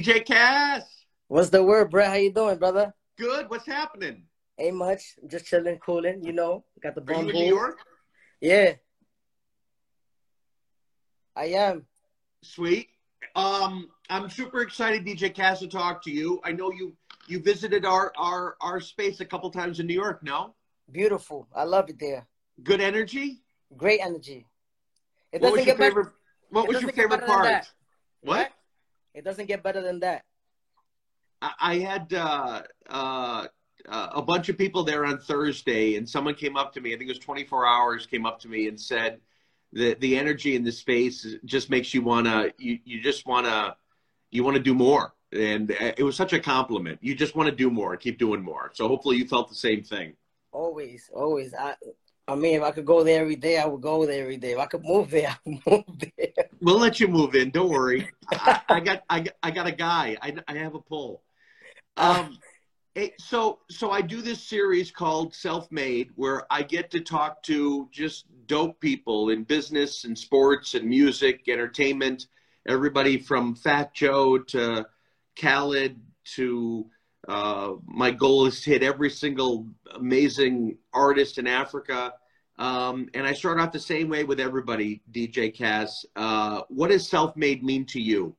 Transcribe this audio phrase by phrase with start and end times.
[0.00, 0.82] DJ Kass.
[1.28, 2.08] What's the word, Brett?
[2.08, 2.94] How you doing, brother?
[3.18, 3.50] Good.
[3.50, 4.22] What's happening?
[4.58, 5.16] Ain't much.
[5.22, 6.22] I'm Just chilling, cooling.
[6.24, 7.78] You know, got the Are you in New York?
[8.40, 8.72] Yeah,
[11.36, 11.84] I am.
[12.42, 12.88] Sweet.
[13.36, 16.40] Um, I'm super excited, DJ Kass, to talk to you.
[16.44, 16.96] I know you
[17.28, 20.22] you visited our our our space a couple times in New York.
[20.22, 20.54] No,
[20.90, 21.46] Beautiful.
[21.54, 22.26] I love it there.
[22.62, 23.42] good energy.
[23.76, 24.46] Great energy.
[25.32, 25.90] It What doesn't was your get better.
[25.90, 26.14] favorite?
[26.48, 27.66] What was your favorite part?
[28.22, 28.50] What?
[29.14, 30.24] It doesn't get better than that.
[31.42, 33.46] I, had uh, uh,
[33.88, 36.94] uh, a bunch of people there on Thursday, and someone came up to me.
[36.94, 38.06] I think it was 24 hours.
[38.06, 39.20] Came up to me and said
[39.72, 42.50] that the energy in the space just makes you wanna.
[42.58, 43.76] You you just wanna
[44.30, 46.98] you want to do more, and uh, it was such a compliment.
[47.02, 48.70] You just want to do more, keep doing more.
[48.74, 50.14] So hopefully you felt the same thing.
[50.52, 51.54] Always, always.
[51.54, 51.74] I,
[52.30, 54.52] I mean, if I could go there every day, I would go there every day.
[54.52, 56.44] If I could move there, I would move there.
[56.60, 57.50] We'll let you move in.
[57.50, 58.08] Don't worry.
[58.32, 60.16] I, I got I, I got a guy.
[60.22, 61.22] I, I have a pull.
[61.96, 62.38] Um,
[62.94, 67.42] eh, so so I do this series called Self Made, where I get to talk
[67.44, 72.26] to just dope people in business and sports and music, entertainment,
[72.68, 74.86] everybody from Fat Joe to
[75.36, 76.00] Khaled
[76.36, 76.86] to
[77.28, 82.14] uh, my goal is to hit every single amazing artist in Africa.
[82.60, 86.04] Um, and I start off the same way with everybody, DJ Kass.
[86.14, 88.36] Uh, what does self made mean to you?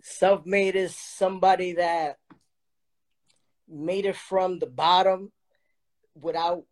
[0.00, 2.18] Self-made is somebody that
[3.68, 5.30] made it from the bottom
[6.14, 6.64] without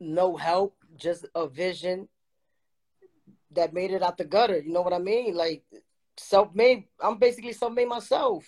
[0.00, 2.08] no help, just a vision
[3.50, 4.58] that made it out the gutter.
[4.58, 5.34] You know what I mean?
[5.34, 5.64] Like
[6.16, 6.84] self-made.
[6.98, 8.44] I'm basically self-made myself.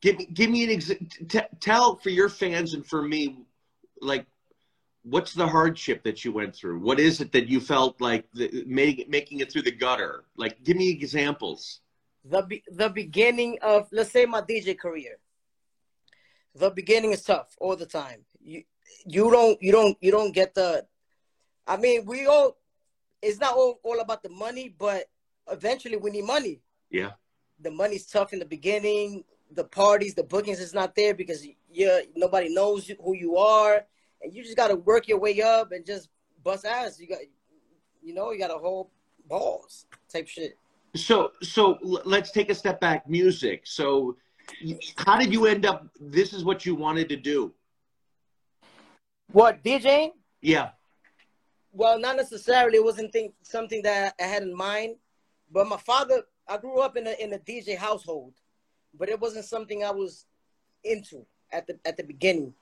[0.00, 0.92] Give me, give me an ex-
[1.28, 3.44] t- tell for your fans and for me,
[4.00, 4.26] like,
[5.02, 6.80] what's the hardship that you went through?
[6.80, 10.24] What is it that you felt like the, make, making it through the gutter?
[10.36, 11.80] Like, give me examples.
[12.24, 15.18] The be- the beginning of let's say my DJ career.
[16.54, 18.24] The beginning is tough all the time.
[18.42, 18.64] You
[19.06, 20.86] you don't you don't you don't get the.
[21.66, 22.56] I mean, we all.
[23.22, 25.04] It's not all, all about the money, but
[25.50, 26.60] eventually we need money.
[26.90, 27.12] Yeah.
[27.60, 29.24] the money's tough in the beginning.
[29.52, 33.84] The parties, the bookings is not there because you nobody knows who you are,
[34.22, 36.08] and you just got to work your way up and just
[36.42, 36.98] bust ass.
[36.98, 37.18] You got,
[38.02, 38.88] you know, you got to hold
[39.28, 40.56] balls type shit.
[40.96, 43.08] So, so let's take a step back.
[43.08, 43.62] Music.
[43.64, 44.16] So,
[44.96, 45.86] how did you end up?
[46.00, 47.52] This is what you wanted to do.
[49.32, 50.10] What DJing?
[50.40, 50.70] Yeah.
[51.72, 52.78] Well, not necessarily.
[52.78, 54.96] It wasn't think, something that I had in mind,
[55.50, 56.22] but my father.
[56.48, 58.32] I grew up in a in a DJ household,
[58.98, 60.26] but it wasn't something I was
[60.82, 62.52] into at the at the beginning.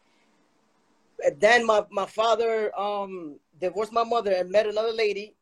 [1.39, 5.35] Then my my father um divorced my mother and met another lady,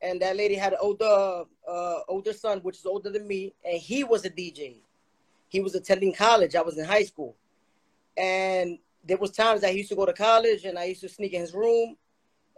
[0.00, 3.78] and that lady had an older uh older son, which is older than me, and
[3.78, 4.76] he was a DJ.
[5.48, 6.54] He was attending college.
[6.56, 7.36] I was in high school,
[8.16, 11.08] and there was times that he used to go to college, and I used to
[11.08, 11.96] sneak in his room,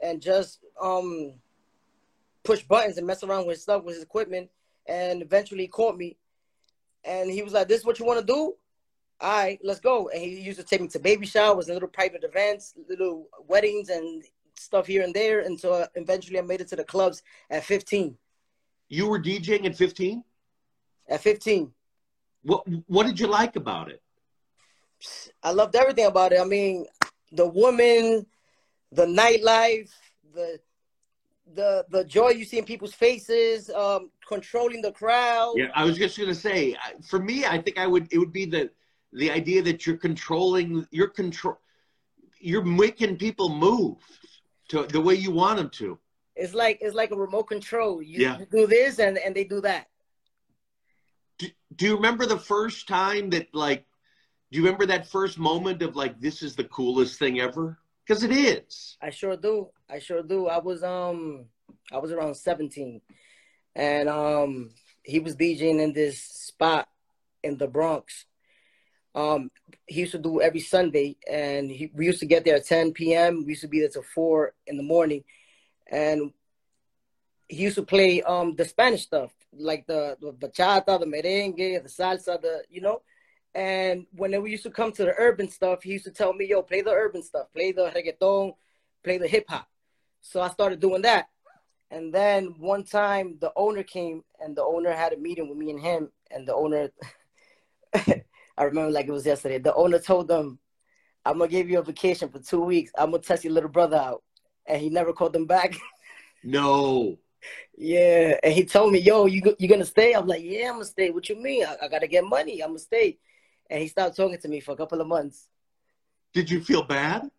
[0.03, 1.35] and just um
[2.45, 4.51] push buttons and mess around with stuff with his equipment.
[4.87, 6.19] And eventually he caught me,
[7.05, 8.55] and he was like, "This is what you want to do?
[9.21, 11.89] All right, let's go." And he used to take me to baby showers and little
[11.89, 14.25] private events, little weddings and
[14.57, 15.41] stuff here and there.
[15.41, 18.17] And so eventually I made it to the clubs at 15.
[18.89, 20.23] You were DJing at 15.
[21.09, 21.71] At 15,
[22.43, 24.01] What What did you like about it?
[25.43, 26.41] I loved everything about it.
[26.41, 26.87] I mean,
[27.33, 28.25] the woman,
[28.91, 29.91] the nightlife,
[30.35, 30.59] the
[31.55, 35.55] the the joy you see in people's faces, um, controlling the crowd.
[35.57, 36.75] Yeah, I was just gonna say.
[37.03, 38.11] For me, I think I would.
[38.11, 38.71] It would be the
[39.15, 40.87] the idea that you're controlling.
[40.91, 41.59] You're control.
[42.41, 43.97] You're making people move
[44.69, 45.99] to the way you want them to.
[46.37, 48.03] It's like it's like a remote control.
[48.03, 48.39] You, Yeah.
[48.39, 49.89] you do this and and they do that.
[51.39, 53.87] Do, do you remember the first time that like?
[54.51, 57.79] Do you remember that first moment of like this is the coolest thing ever?
[58.07, 58.97] Because it is.
[59.01, 59.69] I sure do.
[59.89, 60.49] I sure do.
[60.49, 61.47] I was um
[61.93, 63.01] I was around 17
[63.77, 64.71] and um
[65.03, 66.89] he was DJing in this spot
[67.43, 68.27] in the Bronx.
[69.15, 69.51] Um
[69.87, 72.93] he used to do every Sunday and he, we used to get there at 10
[72.93, 73.45] p.m.
[73.45, 75.25] We used to be there till 4 in the morning
[75.91, 76.33] and
[77.49, 81.89] he used to play um the Spanish stuff like the, the bachata, the merengue, the
[81.89, 83.03] salsa, the you know
[83.55, 86.47] and when we used to come to the urban stuff, he used to tell me,
[86.47, 88.55] yo, play the urban stuff, play the reggaeton,
[89.05, 89.69] play the hip hop.
[90.21, 91.29] So I started doing that.
[91.91, 95.71] And then one time the owner came and the owner had a meeting with me
[95.71, 96.11] and him.
[96.33, 96.91] And the owner,
[98.57, 100.59] I remember like it was yesterday, the owner told them,
[101.25, 102.93] I'm going to give you a vacation for two weeks.
[102.97, 104.23] I'm going to test your little brother out.
[104.67, 105.77] And he never called them back.
[106.47, 107.19] No.
[107.77, 110.85] Yeah, and he told me, "Yo, you you gonna stay?" I'm like, "Yeah, I'm gonna
[110.85, 111.65] stay." What you mean?
[111.65, 112.63] I, I gotta get money.
[112.63, 113.19] I'm gonna stay.
[113.69, 115.49] And he stopped talking to me for a couple of months.
[116.35, 117.31] Did you feel bad?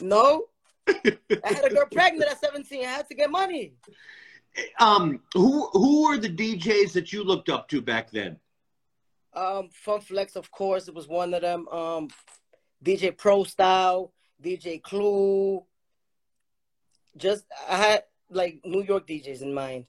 [0.00, 0.46] No,
[0.88, 2.84] I had a girl pregnant at 17.
[2.84, 3.74] I had to get money.
[4.78, 8.38] Um, who who were the DJs that you looked up to back then?
[9.32, 11.68] Um, Funk Flex, of course, it was one of them.
[11.68, 12.08] Um,
[12.84, 14.12] DJ Pro Style,
[14.42, 15.64] DJ Clue.
[17.16, 19.86] Just I had like New York DJs in mind.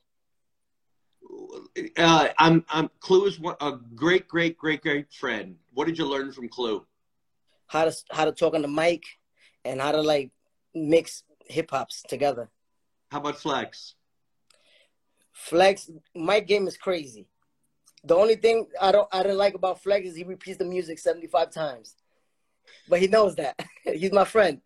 [1.98, 5.56] Uh, I'm I'm Clue is one, a great great great great friend.
[5.74, 6.86] What did you learn from Clue?
[7.68, 9.04] How to how to talk on the mic,
[9.64, 10.32] and how to like
[10.76, 12.50] mix hip hops together.
[13.12, 13.96] How about Flex?
[15.34, 17.28] Flex, my game is crazy.
[18.04, 21.00] The only thing I don't I don't like about Flex is he repeats the music
[21.00, 21.96] 75 times.
[22.88, 23.60] But he knows that.
[23.84, 24.62] He's my friend.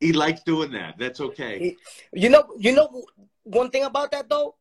[0.00, 0.94] He likes doing that.
[0.98, 1.58] That's okay.
[1.58, 3.04] He, you know, you know
[3.44, 4.56] one thing about that though,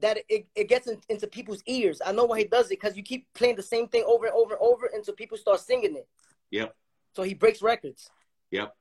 [0.00, 2.00] that it, it gets in, into people's ears.
[2.04, 4.34] I know why he does it because you keep playing the same thing over and
[4.34, 6.08] over and over until people start singing it.
[6.50, 6.74] Yep.
[7.14, 8.10] So he breaks records.
[8.50, 8.74] Yep.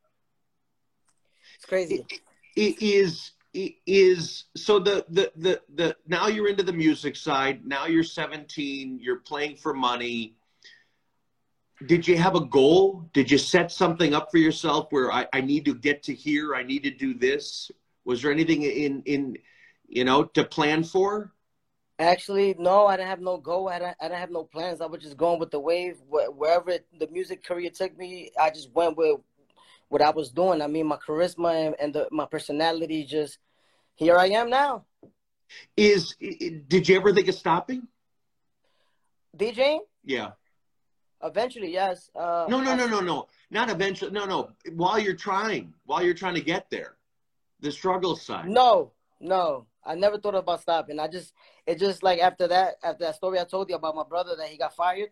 [1.56, 2.06] It's crazy.
[2.10, 2.22] It,
[2.56, 7.66] it is is so the, the the the now you're into the music side.
[7.66, 10.36] Now you're 17 you're playing for money.
[11.88, 13.10] Did you have a goal?
[13.14, 16.54] Did you set something up for yourself where I, I need to get to here.
[16.56, 17.72] I need to do this
[18.06, 19.38] was there anything in in
[19.88, 21.32] you know to plan for?
[22.00, 23.70] Actually no i didn't have no goal.
[23.70, 24.82] I didn't, I didn't have no plans.
[24.82, 25.98] I was just going with the wave.
[26.08, 29.20] Wherever the music career took me i just went with
[29.92, 30.62] what I was doing.
[30.62, 33.40] I mean, my charisma and, and the, my personality just
[33.96, 34.86] here I am now.
[35.76, 37.88] Is did you ever think of stopping?
[39.38, 39.80] DJing?
[40.06, 40.32] Yeah.
[41.22, 42.10] Eventually, yes.
[42.16, 43.28] Uh, no, no, no, no, no.
[43.50, 44.12] Not eventually.
[44.12, 44.52] No, no.
[44.74, 46.96] While you're trying, while you're trying to get there,
[47.60, 48.48] the struggle side.
[48.48, 49.66] No, no.
[49.84, 51.00] I never thought about stopping.
[51.00, 51.34] I just,
[51.68, 54.48] it just like after that, after that story I told you about my brother that
[54.48, 55.10] he got fired,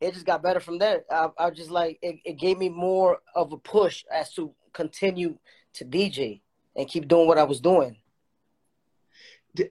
[0.00, 1.04] it just got better from there.
[1.10, 5.38] I, I just like it, it gave me more of a push as to continue
[5.74, 6.40] to DJ
[6.74, 7.96] and keep doing what I was doing.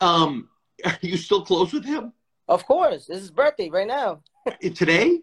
[0.02, 0.50] Um,
[0.86, 2.14] are you still close with him?
[2.48, 3.08] Of course.
[3.08, 4.22] This is birthday right now.
[4.62, 5.22] Today?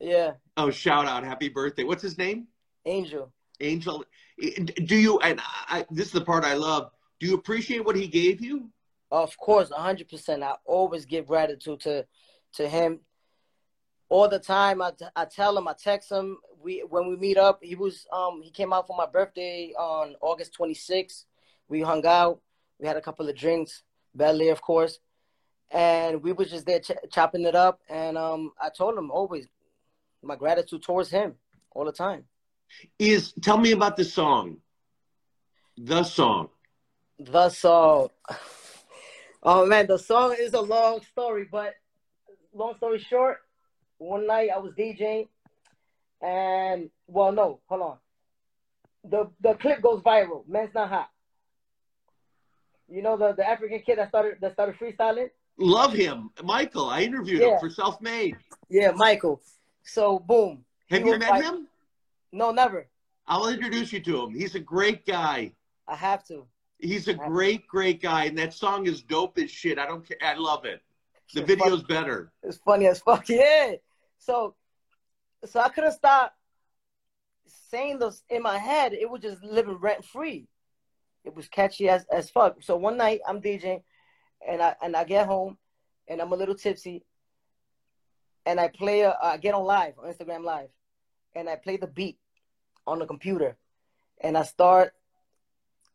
[0.00, 0.32] Yeah.
[0.56, 1.24] Oh, shout out!
[1.24, 1.84] Happy birthday!
[1.84, 2.46] What's his name?
[2.86, 3.32] Angel.
[3.60, 4.04] Angel.
[4.38, 5.18] Do you?
[5.20, 6.90] And I, this is the part I love.
[7.20, 8.70] Do you appreciate what he gave you?
[9.10, 10.42] Of course, hundred percent.
[10.42, 12.06] I always give gratitude to
[12.54, 13.00] to him
[14.08, 14.80] all the time.
[14.82, 16.38] I, I tell him, I text him.
[16.62, 20.16] We when we meet up, he was um he came out for my birthday on
[20.20, 21.24] August 26th.
[21.68, 22.40] We hung out.
[22.78, 23.82] We had a couple of drinks,
[24.16, 24.98] Belaire, of course,
[25.70, 27.80] and we was just there ch- chopping it up.
[27.88, 29.46] And um, I told him always
[30.22, 31.34] my gratitude towards him
[31.72, 32.24] all the time.
[32.98, 34.58] Is tell me about the song.
[35.76, 36.48] The song.
[37.18, 38.10] The song.
[39.40, 41.74] Oh man, the song is a long story, but
[42.52, 43.38] long story short,
[43.98, 45.28] one night I was DJing,
[46.22, 47.96] and well, no, hold on.
[49.04, 50.46] The the clip goes viral.
[50.48, 51.10] Man's not hot.
[52.88, 55.28] You know the, the African kid that started that started freestyling.
[55.58, 56.88] Love him, Michael.
[56.88, 57.54] I interviewed yeah.
[57.54, 58.36] him for Self Made.
[58.68, 59.42] Yeah, Michael.
[59.82, 60.64] So boom.
[60.90, 61.68] Have you met him?
[62.32, 62.86] No, never.
[63.26, 64.34] I'll introduce you to him.
[64.34, 65.52] He's a great guy.
[65.86, 66.46] I have to.
[66.78, 69.78] He's a great, great guy, and that song is dope as shit.
[69.78, 70.16] I don't care.
[70.22, 70.80] I love it.
[71.34, 71.84] The it's video's funny.
[71.88, 72.32] better.
[72.42, 73.28] It's funny as fuck.
[73.28, 73.74] Yeah.
[74.18, 74.54] So,
[75.44, 76.34] so I couldn't stop
[77.70, 78.92] saying those in my head.
[78.92, 80.48] It was just living rent free.
[81.24, 82.62] It was catchy as, as fuck.
[82.62, 83.82] So one night I'm DJing,
[84.46, 85.58] and I and I get home,
[86.06, 87.04] and I'm a little tipsy,
[88.46, 89.02] and I play.
[89.02, 90.70] A, I get on live on Instagram Live,
[91.34, 92.18] and I play the beat
[92.86, 93.56] on the computer,
[94.20, 94.92] and I start.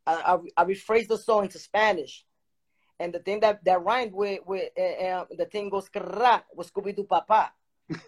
[0.05, 2.25] I, I, I rephrase the song into Spanish,
[2.99, 7.05] and the thing that that rhymed with with uh, the thing goes was Scooby Doo
[7.05, 7.51] Pa Pa.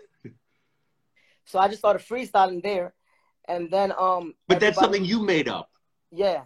[1.48, 2.94] So I just started freestyling there,
[3.48, 4.34] and then um.
[4.48, 5.70] But that's something you made up.
[6.12, 6.42] Yeah.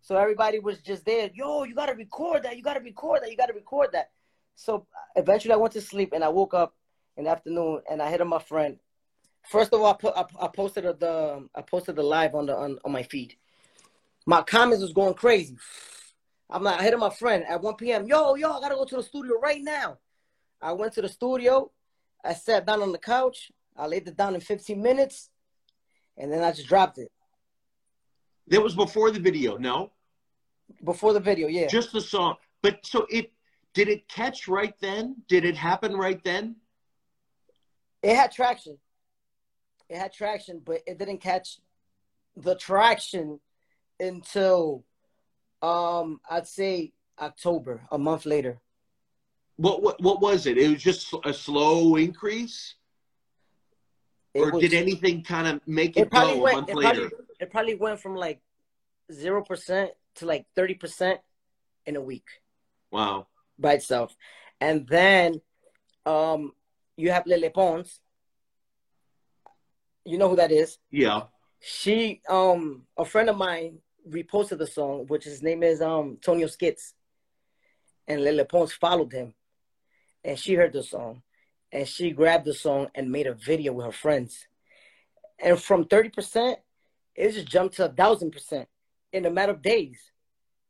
[0.00, 1.28] So everybody was just there.
[1.34, 2.56] Yo, you gotta record that.
[2.56, 3.30] You gotta record that.
[3.30, 4.10] You gotta record that.
[4.54, 6.74] So eventually, I went to sleep, and I woke up
[7.16, 8.78] in the afternoon, and I hit on my friend.
[9.42, 12.56] First of all, I, put, I, I posted the I posted the live on the
[12.56, 13.34] on, on my feed.
[14.24, 15.56] My comments was going crazy.
[16.50, 18.06] I'm like, I hit on my friend at 1 p.m.
[18.06, 19.98] Yo, yo, I gotta go to the studio right now.
[20.62, 21.70] I went to the studio.
[22.24, 23.50] I sat down on the couch.
[23.76, 25.30] I laid it down in 15 minutes,
[26.16, 27.12] and then I just dropped it.
[28.48, 29.92] That was before the video, no?
[30.82, 31.68] Before the video, yeah.
[31.68, 32.36] Just the song.
[32.62, 33.32] But so it
[33.74, 35.16] did it catch right then?
[35.28, 36.56] Did it happen right then?
[38.02, 38.78] It had traction.
[39.88, 41.58] It had traction, but it didn't catch
[42.36, 43.40] the traction
[44.00, 44.84] until
[45.60, 48.60] Um, I'd say October, a month later.
[49.58, 50.56] What what what was it?
[50.56, 52.74] It was just a slow increase,
[54.32, 57.08] It or was- did anything kind of make it, it go a month it later?
[57.10, 58.40] probably, it probably went from like
[59.12, 61.20] zero percent to like thirty percent
[61.86, 62.26] in a week
[62.92, 63.26] Wow.
[63.58, 64.14] by itself.
[64.60, 65.40] And then
[66.06, 66.52] um
[66.96, 68.00] you have Lele Pons.
[70.04, 70.78] You know who that is?
[70.92, 71.22] Yeah.
[71.60, 76.46] She um a friend of mine reposted the song, which his name is um Tonio
[76.46, 76.94] Skits.
[78.06, 79.34] And Lele Pons followed him.
[80.28, 81.22] And she heard the song.
[81.72, 84.46] And she grabbed the song and made a video with her friends.
[85.38, 86.56] And from 30%,
[87.14, 88.68] it just jumped to a thousand percent
[89.10, 89.98] in a matter of days.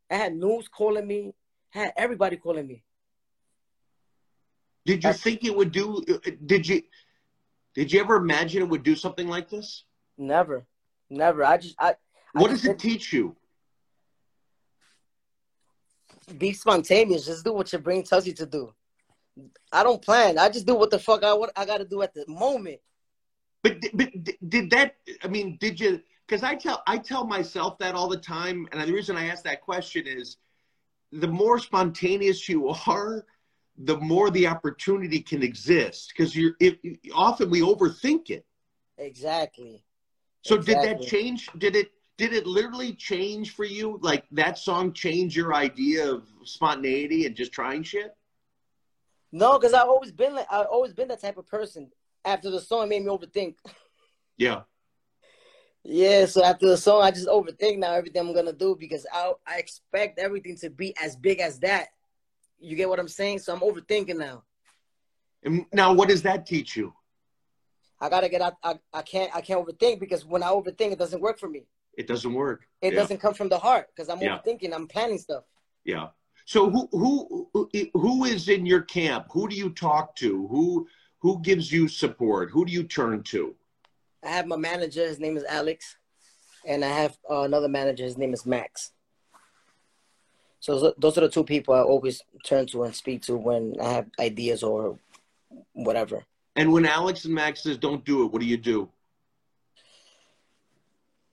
[0.09, 1.35] I had news calling me,
[1.75, 2.85] I had everybody calling me.
[4.87, 6.05] Did you That's- think it would do?
[6.47, 6.83] Did you?
[7.75, 9.85] Did you ever imagine it would do something like this?
[10.17, 10.67] Never.
[11.11, 11.45] Never.
[11.45, 13.37] I just I I What just does it teach you?
[16.39, 17.27] be spontaneous.
[17.27, 18.73] Just do what your brain tells you to do.
[19.73, 20.39] I don't plan.
[20.39, 22.81] I just do what the fuck I what I gotta do at the moment.
[23.63, 24.11] But but
[24.49, 24.97] did that?
[25.23, 26.01] I mean, did you?
[26.27, 29.45] Because I tell I tell myself that all the time, and the reason I ask
[29.45, 30.37] that question is,
[31.13, 33.25] the more spontaneous you are,
[33.77, 36.13] the more the opportunity can exist.
[36.17, 36.77] Because you're if,
[37.15, 38.45] often we overthink it.
[38.99, 39.85] Exactly.
[40.43, 41.49] So did that change?
[41.59, 41.91] Did it?
[42.17, 43.99] Did it literally change for you?
[44.03, 48.17] Like that song changed your idea of spontaneity and just trying shit?
[49.33, 51.91] No, because I've always been like I've always been that type of person.
[52.25, 53.57] After the song it made me overthink.
[54.41, 54.63] Yeah.
[55.83, 59.33] Yeah, so after the song I just overthink now everything I'm gonna do because I
[59.47, 61.89] I expect everything to be as big as that.
[62.61, 63.41] You get what I'm saying?
[63.41, 64.45] So I'm overthinking now.
[65.43, 66.93] And now, what does that teach you?
[68.01, 70.99] I gotta get out I, I can't I can't overthink because when I overthink it
[70.99, 71.67] doesn't work for me.
[71.97, 72.69] It doesn't work.
[72.81, 73.01] It Yeah.
[73.01, 74.39] doesn't come from the heart because I'm Yeah.
[74.39, 75.45] overthinking, I'm planning stuff.
[75.85, 76.11] Yeah.
[76.49, 79.27] So who who who is in your camp?
[79.33, 80.47] Who do you talk to?
[80.47, 80.89] Who
[81.19, 82.51] who gives you support?
[82.51, 83.55] Who do you turn to?
[84.25, 85.97] I have my manager, his name is Alex,
[86.67, 88.93] and I have uh, another manager, his name is Max.
[90.61, 93.93] So those are the two people I always turn to and speak to when I
[93.93, 94.99] have ideas or
[95.75, 96.25] whatever.
[96.57, 98.89] And when Alex and Max says don't do it, what do you do?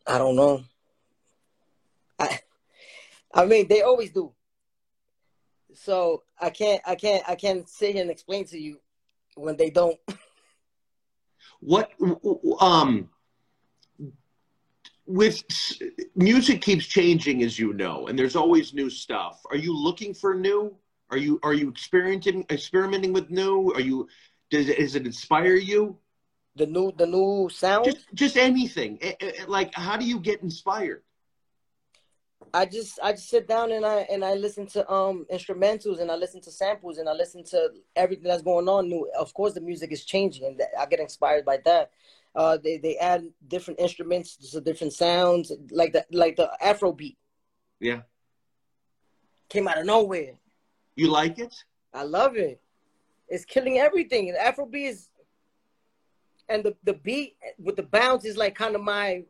[0.05, 0.65] I don't know.
[2.19, 2.41] I,
[3.33, 4.34] I mean, they always do.
[5.75, 8.79] So I can't, I can't, I can't sit here and explain to you
[9.35, 9.97] when they don't.
[11.61, 11.91] What
[12.59, 13.09] um
[15.07, 15.43] with
[16.15, 19.41] music keeps changing as you know and there's always new stuff.
[19.49, 20.75] Are you looking for new?
[21.09, 23.71] Are you are you experimenting experimenting with new?
[23.73, 24.07] Are you
[24.51, 25.97] does it, does it inspire you?
[26.55, 27.85] The new, the new sound.
[27.85, 28.97] Just just anything.
[29.01, 31.03] Eh, eh, Like how do you get inspired?
[32.53, 36.09] I just I just sit down and I and I listen to um instrumentals and
[36.09, 39.09] I listen to samples and I listen to everything that's going on new.
[39.17, 41.91] Of course, the music is changing and I get inspired by that.
[42.33, 47.17] Uh, they they add different instruments to different sounds like the like the Afro beat
[47.79, 48.01] Yeah.
[49.49, 50.35] came out of nowhere.
[50.95, 51.53] You like it?
[51.93, 52.61] I love it.
[53.27, 54.31] It's killing everything.
[54.31, 55.09] The Afro beat is
[56.47, 59.23] and the the beat with the bounce is like kind of my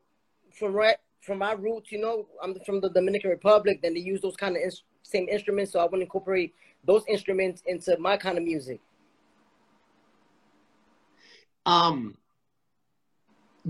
[0.51, 1.91] from right from my roots.
[1.91, 3.79] You know, I'm from the Dominican Republic.
[3.81, 6.53] Then they use those kind of ins- same instruments, so I want to incorporate
[6.85, 8.79] those instruments into my kind of music.
[11.65, 12.17] Um,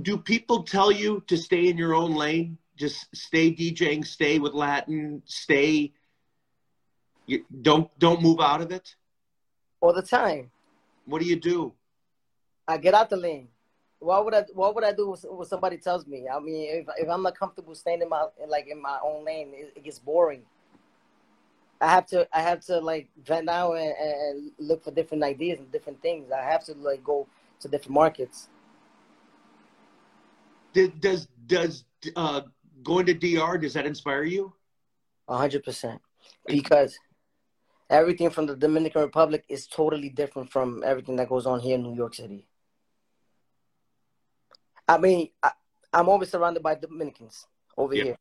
[0.02, 2.58] do people tell you to stay in your own lane?
[2.78, 5.94] Just stay DJing, stay with Latin, stay.
[7.26, 8.96] You, don't don't move out of it.
[9.80, 10.52] All the time,
[11.06, 11.74] What do you do?
[12.68, 13.48] I get out the lane.
[14.06, 14.44] Why would I?
[14.54, 16.28] What would I do when somebody tells me?
[16.32, 19.52] I mean, if, if I'm not comfortable staying in my like in my own lane,
[19.54, 20.44] it, it gets boring.
[21.82, 25.58] I have to I have to like vent out and, and look for different ideas
[25.58, 26.32] and different things.
[26.32, 27.28] I have to like go
[27.62, 28.48] to different markets.
[30.74, 31.84] Does does, does
[32.16, 32.42] uh,
[32.84, 34.54] going to DR does that inspire you?
[35.28, 36.00] A hundred percent.
[36.46, 36.96] Because
[37.90, 41.82] everything from the Dominican Republic is totally different from everything that goes on here in
[41.82, 42.46] New York City.
[44.88, 45.52] I mean, I,
[45.94, 48.04] I'm always surrounded by Dominicans over Yeah.
[48.04, 48.18] here.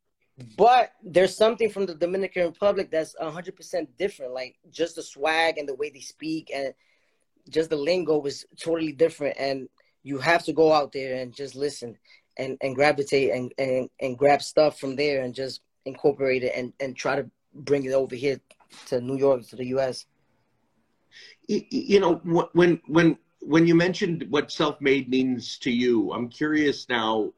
[0.57, 4.33] But there's something from the Dominican Republic that's 100% different.
[4.33, 6.73] Like just the swag and the way they speak and
[7.49, 9.37] just the lingo is totally different.
[9.39, 9.69] And
[10.03, 11.97] you have to go out there and just listen
[12.37, 16.73] and, and gravitate and, and, and grab stuff from there and just incorporate it and,
[16.81, 18.39] and try to bring it over here
[18.87, 20.05] to New York, to the US.
[21.47, 22.15] Y- y- You know
[22.53, 27.33] when when when you mentioned what self-made means to you, I'm curious now.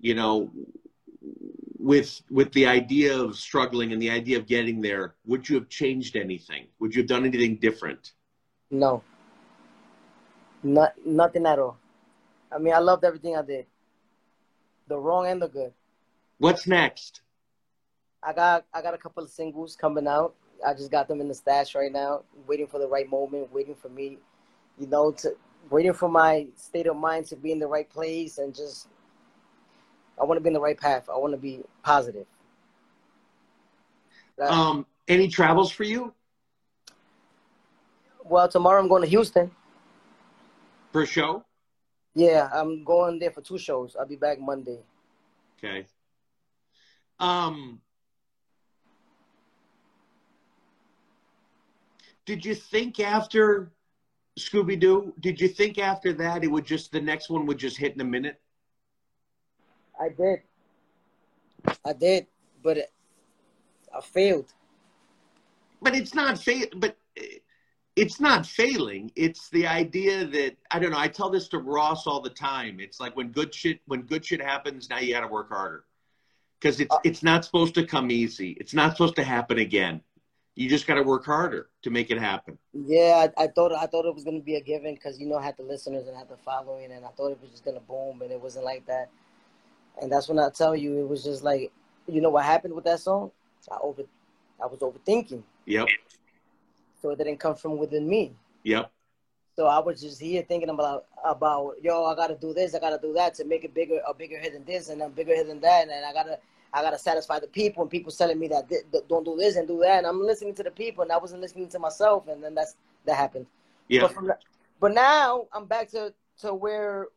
[0.00, 0.50] You know,
[1.78, 5.68] with with the idea of struggling and the idea of getting there, would you have
[5.68, 6.68] changed anything?
[6.78, 8.12] Would you have done anything different?
[8.70, 9.02] No.
[10.62, 11.76] Not nothing at all.
[12.52, 13.66] I mean, I loved everything I did.
[14.86, 15.72] The wrong and the good.
[16.38, 17.22] What's next?
[18.22, 20.34] I got I got a couple of singles coming out.
[20.66, 23.76] I just got them in the stash right now, waiting for the right moment, waiting
[23.76, 24.18] for me,
[24.78, 25.36] you know, to
[25.70, 28.88] waiting for my state of mind to be in the right place and just
[30.20, 31.08] I want to be in the right path.
[31.08, 32.26] I want to be positive.
[34.40, 36.12] um, any travels for you?
[38.24, 39.50] Well, tomorrow I'm going to Houston.
[40.92, 41.44] For a show?
[42.14, 43.96] Yeah, I'm going there for two shows.
[43.98, 44.78] I'll be back Monday.
[45.58, 45.86] Okay.
[47.20, 47.80] Um,
[52.26, 53.72] did you think after
[54.38, 55.12] Scooby Doo?
[55.20, 58.00] Did you think after that it would just the next one would just hit in
[58.00, 58.40] a minute?
[60.00, 60.40] I did.
[61.84, 62.26] I did,
[62.62, 62.92] but it,
[63.94, 64.52] I failed.
[65.82, 66.66] But it's not fail.
[66.76, 67.38] But eh,
[67.96, 69.10] it's not failing.
[69.16, 70.98] It's the idea that I don't know.
[70.98, 72.78] I tell this to Ross all the time.
[72.80, 75.84] It's like when good shit when good shit happens, now you got to work harder
[76.60, 78.56] because it's uh, it's not supposed to come easy.
[78.60, 80.00] It's not supposed to happen again.
[80.58, 82.58] You just got to work harder to make it happen.
[82.72, 85.36] Yeah, I, I thought I thought it was gonna be a given because you know
[85.36, 87.64] I had the listeners and I had the following, and I thought it was just
[87.64, 89.08] gonna boom, and it wasn't like that.
[90.02, 91.70] And that's when I tell you, it was just like,
[92.08, 93.30] you know what happened with that song?
[93.70, 94.02] I over,
[94.60, 95.44] I was overthinking.
[95.66, 95.86] Yep.
[97.00, 98.32] So it didn't come from within me.
[98.64, 98.90] Yep.
[99.54, 102.98] So I was just here thinking about about yo, I gotta do this, I gotta
[103.00, 105.46] do that to make it bigger, a bigger hit than this, and a bigger hit
[105.46, 106.40] than that, and I gotta
[106.72, 108.68] I gotta satisfy the people, and people telling me that
[109.08, 111.40] don't do this and do that, and I'm listening to the people, and I wasn't
[111.40, 113.46] listening to myself, and then that's that happened.
[113.88, 114.02] Yeah.
[114.02, 114.32] But, from,
[114.80, 117.08] but now I'm back to to where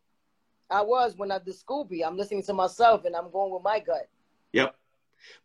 [0.69, 2.05] I was when I did Scooby.
[2.05, 4.07] I'm listening to myself, and I'm going with my gut.
[4.53, 4.75] Yep.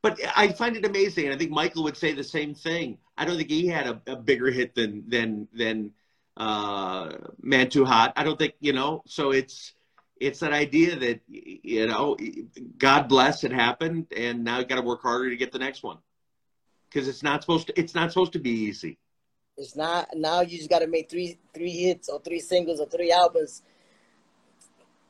[0.02, 2.98] But I find it amazing, and I think Michael would say the same thing.
[3.18, 5.92] I don't think he had a, a bigger hit than than than
[6.36, 8.12] uh, Man Too Hot.
[8.16, 9.02] I don't think you know.
[9.06, 9.74] So it's
[10.20, 12.16] it's that idea that you know,
[12.78, 15.82] God bless it happened, and now you got to work harder to get the next
[15.82, 15.98] one
[16.88, 17.78] because it's not supposed to.
[17.78, 18.98] It's not supposed to be easy.
[19.56, 20.08] It's not.
[20.14, 23.62] Now you just got to make three three hits or three singles or three albums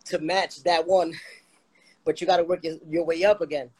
[0.06, 1.12] to match that one,
[2.04, 3.70] but you got to work your, your way up again.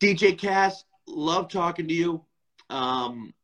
[0.00, 2.24] DJ Kass, love talking to you.
[2.70, 3.34] Um,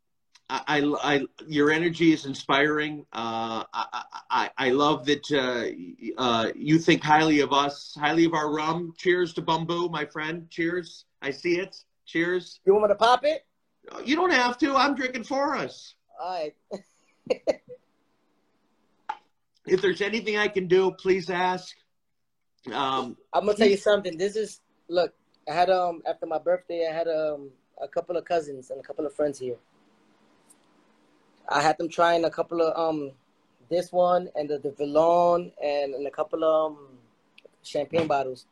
[0.51, 3.07] I, I, I, your energy is inspiring.
[3.13, 8.35] Uh, I, I, I love that uh, uh, you think highly of us, highly of
[8.35, 8.93] our rum.
[8.99, 10.49] Cheers to Bumbu, my friend.
[10.51, 11.07] Cheers.
[11.23, 11.77] I see it.
[12.07, 12.61] Cheers.
[12.67, 13.47] You want me to pop it?
[14.05, 14.75] You don't have to.
[14.77, 15.95] I'm drinking for us.
[16.21, 16.55] All right.
[19.67, 21.75] if there's anything I can do, please ask.
[22.73, 24.17] Um, I'm gonna tell you something.
[24.17, 25.13] This is look.
[25.49, 27.51] I had um after my birthday, I had um
[27.83, 29.57] a couple of cousins and a couple of friends here.
[31.49, 33.13] I had them trying a couple of um
[33.71, 36.89] this one and the, the Villon and, and a couple of um,
[37.63, 38.47] champagne bottles.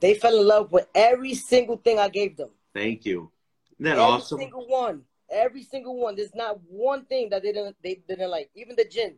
[0.00, 2.50] They fell in love with every single thing I gave them.
[2.74, 3.30] Thank you.
[3.78, 4.36] Isn't that every awesome?
[4.36, 5.02] Every single one.
[5.30, 6.16] Every single one.
[6.16, 8.50] There's not one thing that they didn't they didn't like.
[8.54, 9.14] Even the gin.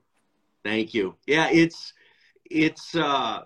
[0.65, 1.17] Thank you.
[1.27, 1.93] Yeah, it's
[2.45, 3.45] it's uh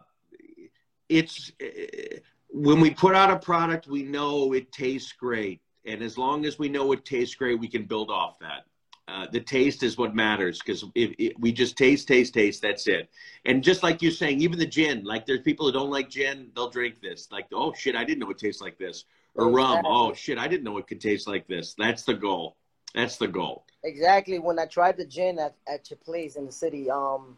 [1.09, 2.19] it's uh,
[2.51, 6.59] when we put out a product, we know it tastes great, and as long as
[6.59, 8.65] we know it tastes great, we can build off that.
[9.11, 13.11] Uh, the taste is what matters because we just taste, taste, taste, that's it.
[13.45, 16.51] And just like you're saying, even the gin, like there's people who don't like gin,
[16.55, 17.29] they'll drink this.
[17.33, 19.05] Like, oh shit, I didn't know it tastes like this.
[19.35, 21.75] Or rum, oh shit, I didn't know it could taste like this.
[21.77, 22.57] That's the goal.
[22.95, 23.65] That's the goal.
[23.83, 24.39] Exactly.
[24.39, 27.37] When I tried the gin at, at your place in the city, um,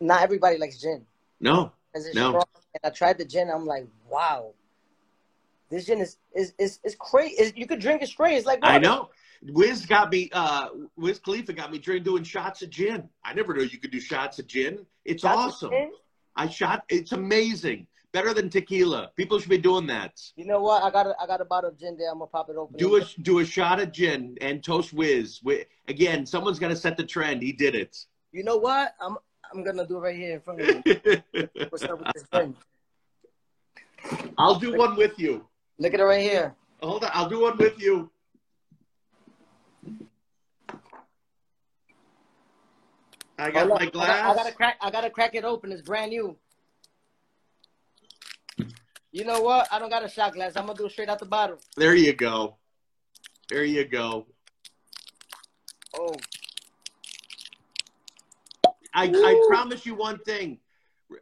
[0.00, 1.04] not everybody likes gin.
[1.40, 1.72] No.
[1.94, 2.30] No.
[2.30, 2.44] Strong.
[2.74, 3.50] And I tried the gin.
[3.50, 4.52] I'm like, wow,
[5.70, 7.52] this gin is is is, is crazy.
[7.56, 8.36] You could drink it straight.
[8.36, 8.74] It's like water.
[8.74, 9.10] I know.
[9.42, 10.28] Wiz got me.
[10.32, 13.08] Uh, Wiz Khalifa got me drink doing shots of gin.
[13.24, 14.84] I never knew you could do shots of gin.
[15.04, 15.72] It's shots awesome.
[16.36, 16.84] I shot.
[16.88, 17.86] It's amazing.
[18.12, 19.12] Better than tequila.
[19.16, 20.20] People should be doing that.
[20.34, 20.82] You know what?
[20.82, 22.10] I got a, I got a bottle of gin there.
[22.10, 22.76] I'm gonna pop it open.
[22.76, 25.40] Do a do a shot of gin and toast Wiz.
[25.88, 27.42] Again, someone's gonna set the trend.
[27.42, 27.96] He did it.
[28.32, 28.94] You know what?
[29.00, 29.16] I'm
[29.52, 31.48] I'm gonna do it right here in front of you.
[31.70, 32.56] What's up with this gin?
[34.38, 35.46] I'll do one with you.
[35.78, 36.54] Look at it right here.
[36.82, 38.10] Hold on, I'll do one with you.
[43.40, 44.10] Oh, I got my glass.
[44.10, 44.76] I, got, gotta crack.
[44.80, 45.72] I gotta crack it open.
[45.72, 46.36] It's brand new.
[49.12, 49.66] You know what?
[49.72, 50.52] I don't got a shot glass.
[50.56, 51.58] I'm gonna do it straight out the bottle.
[51.76, 52.56] There you go.
[53.48, 54.26] There you go.
[55.98, 56.14] Oh.
[58.92, 60.58] I, I promise you one thing.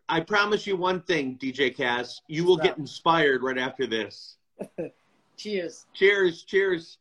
[0.08, 2.20] I promise you one thing, DJ Kass.
[2.26, 4.36] You will get inspired right after this.
[5.36, 5.86] cheers.
[5.94, 6.42] Cheers.
[6.42, 6.98] Cheers.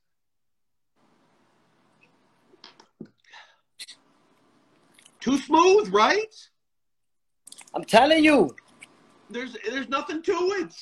[5.20, 6.34] Too smooth, right?
[7.74, 8.56] I'm telling you.
[9.30, 10.74] There's there's nothing to it.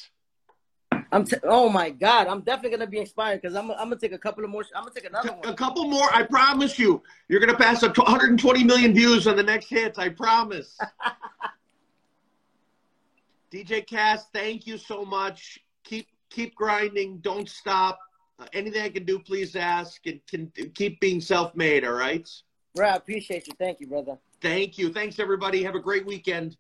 [1.12, 4.12] I'm t- oh my god, I'm definitely gonna be inspired because I'm, I'm gonna take
[4.12, 4.66] a couple of more.
[4.76, 5.48] I'm gonna take another one.
[5.48, 7.02] A couple more, I promise you.
[7.28, 9.98] You're gonna pass up 120 million views on the next hit.
[9.98, 10.78] I promise.
[13.52, 15.60] DJ Kass, thank you so much.
[15.84, 17.20] Keep keep grinding.
[17.20, 18.00] Don't stop.
[18.38, 20.06] Uh, anything I can do, please ask.
[20.06, 21.86] And can keep being self-made.
[21.86, 22.30] All right.
[22.76, 22.94] Right.
[22.94, 23.54] I appreciate you.
[23.58, 24.18] Thank you, brother.
[24.42, 24.92] Thank you.
[24.92, 25.64] Thanks everybody.
[25.64, 26.58] Have a great weekend.